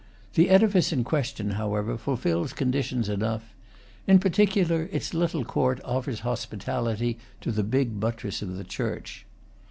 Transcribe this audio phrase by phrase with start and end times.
[0.33, 3.53] The edifice in question, however, fulfils con ditions enough;
[4.07, 9.27] in particular, its little court offers hospitality to the big buttress of the church.